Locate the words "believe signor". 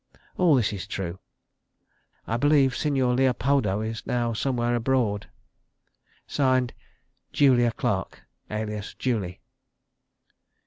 2.35-3.13